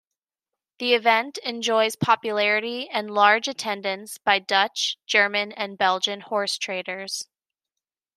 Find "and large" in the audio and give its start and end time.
2.89-3.47